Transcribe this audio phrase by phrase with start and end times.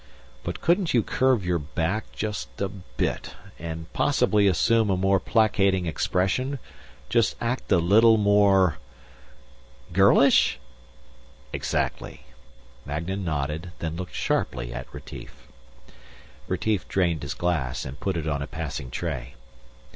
[0.43, 5.85] But couldn't you curve your back just a bit and possibly assume a more placating
[5.85, 6.57] expression?
[7.07, 8.79] Just act a little more...."
[9.93, 10.57] "Girlish?"
[11.53, 12.23] "Exactly."
[12.83, 15.47] Magnan nodded, then looked sharply at Retief.
[16.47, 19.35] Retief drained his glass and put it on a passing tray.